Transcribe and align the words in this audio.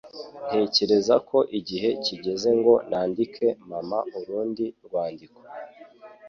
Ntekereza 0.47 1.15
ko 1.29 1.37
igihe 1.59 1.89
kigeze 2.05 2.49
ngo 2.59 2.73
nandike 2.89 3.47
mama 3.69 3.99
urundi 4.19 4.65
rwandiko. 4.85 5.39